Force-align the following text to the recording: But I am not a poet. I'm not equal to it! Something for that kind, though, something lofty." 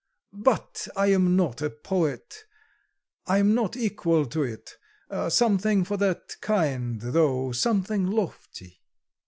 But 0.33 0.87
I 0.95 1.11
am 1.11 1.35
not 1.35 1.61
a 1.61 1.69
poet. 1.69 2.45
I'm 3.27 3.53
not 3.53 3.77
equal 3.77 4.25
to 4.25 4.41
it! 4.41 4.71
Something 5.31 5.83
for 5.83 5.95
that 5.97 6.37
kind, 6.41 6.99
though, 6.99 7.51
something 7.51 8.07
lofty." 8.07 8.81